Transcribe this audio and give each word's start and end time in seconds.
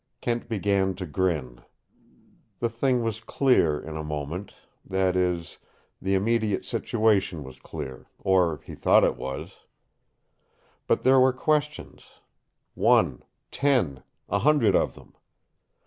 Kent 0.19 0.49
began 0.49 0.95
to 0.95 1.05
grin. 1.05 1.61
The 2.57 2.69
thing 2.69 3.03
was 3.03 3.19
clear 3.19 3.79
in 3.79 3.95
a 3.95 4.03
moment 4.03 4.51
that 4.83 5.15
is, 5.15 5.59
the 6.01 6.15
immediate 6.15 6.65
situation 6.65 7.43
was 7.43 7.59
clear 7.59 8.07
or 8.17 8.61
he 8.65 8.73
thought 8.73 9.03
it 9.03 9.15
was. 9.15 9.59
But 10.87 11.03
there 11.03 11.19
were 11.19 11.33
questions 11.33 12.13
one, 12.73 13.21
ten, 13.51 14.01
a 14.27 14.39
hundred 14.39 14.75
of 14.75 14.95
them. 14.95 15.13